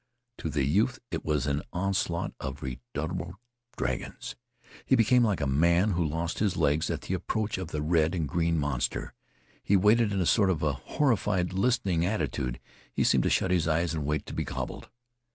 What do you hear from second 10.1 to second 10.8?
in a sort of a